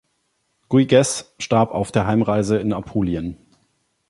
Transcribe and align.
Guigues 0.67 1.35
starb 1.37 1.69
auf 1.69 1.91
der 1.91 2.07
Heimreise 2.07 2.57
in 2.57 2.73
Apulien. 2.73 3.37